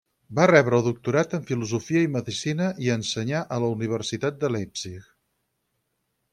[0.37, 5.09] Va rebre el doctorat en filosofia i medecina i ensenyà a la Universitat de Leipzig.